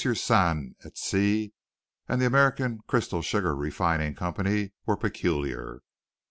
[0.15, 1.53] Sand et Cie
[2.09, 5.83] and the American Crystal Sugar Refining Company, were peculiar.